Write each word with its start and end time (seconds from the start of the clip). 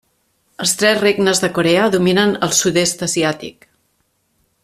Els 0.63 0.71
Tres 0.81 0.95
regnes 1.03 1.41
de 1.43 1.49
Corea 1.57 1.83
dominen 1.97 2.33
el 2.49 2.57
sud-est 2.61 3.07
asiàtic. 3.09 3.71